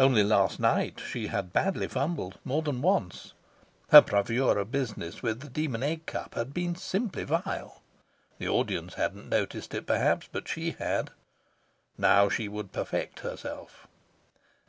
[0.00, 3.34] Only last night she had badly fumbled, more than once.
[3.90, 7.80] Her bravura business with the Demon Egg Cup had been simply vile.
[8.38, 11.12] The audience hadn't noticed it, perhaps, but she had.
[11.96, 13.86] Now she would perfect herself.